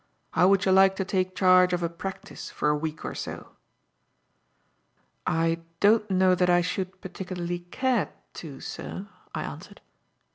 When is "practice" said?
1.87-2.49